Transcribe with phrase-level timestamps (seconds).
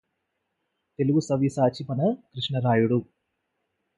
[0.99, 2.01] తెలుగుసవ్యసాచి మన
[2.31, 2.99] కృష్ణరాయుడు